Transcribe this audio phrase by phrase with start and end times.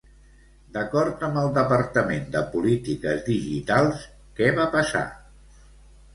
[0.77, 4.03] D'acord amb el Departament de Polítiques Digitals,
[4.41, 5.07] què va passar?